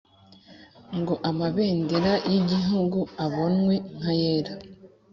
ngo 0.99 1.13
amabendera 1.29 2.13
y 2.29 2.33
ibihugu 2.41 2.99
abonwe 3.25 3.75
nk 3.97 4.05
ayera 4.11 4.53